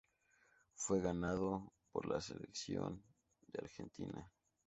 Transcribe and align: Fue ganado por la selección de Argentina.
Fue 0.73 0.99
ganado 0.99 1.71
por 1.91 2.07
la 2.07 2.19
selección 2.21 3.03
de 3.45 3.59
Argentina. 3.63 4.31